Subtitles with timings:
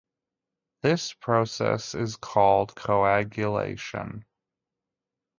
[0.81, 4.25] This process is called coagulation.